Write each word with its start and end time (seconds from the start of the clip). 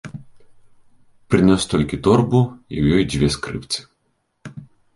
Прынёс 1.33 1.61
толькі 1.75 2.01
торбу 2.09 2.41
і 2.77 2.81
ў 2.83 2.85
ёй 2.99 3.03
дзве 3.15 3.27
скрыпіцы. 3.39 3.79